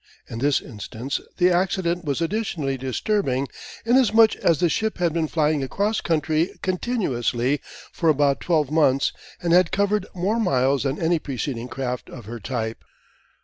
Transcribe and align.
In 0.27 0.39
this 0.39 0.61
instance 0.61 1.19
the 1.37 1.51
accident 1.51 2.03
was 2.05 2.21
additionally 2.21 2.75
disturbing, 2.75 3.47
inasmuch 3.85 4.35
as 4.37 4.59
the 4.59 4.67
ship 4.67 4.97
had 4.97 5.13
been 5.13 5.27
flying 5.27 5.61
across 5.61 6.01
country 6.01 6.49
continuously 6.63 7.61
for 7.93 8.09
about 8.09 8.39
twelve 8.41 8.71
months 8.71 9.13
and 9.43 9.53
had 9.53 9.71
covered 9.71 10.07
more 10.15 10.39
miles 10.39 10.81
than 10.85 10.99
any 10.99 11.19
preceding 11.19 11.67
craft 11.67 12.09
of 12.09 12.25
her 12.25 12.39
type. 12.39 12.83